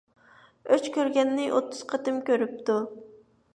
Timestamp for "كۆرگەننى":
0.95-1.45